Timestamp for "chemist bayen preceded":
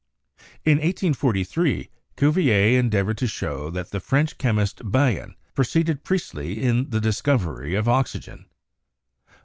4.39-6.03